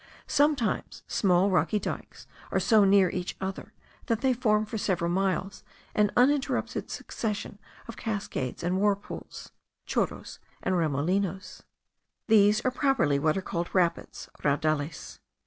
[0.25, 3.71] Sometimes small rocky dikes are so near each other
[4.07, 9.51] that they form for several miles an uninterrupted succession of cascades and whirlpools
[9.85, 11.61] (chorros and remolinos);
[12.25, 15.19] these are properly what are called rapids (raudales).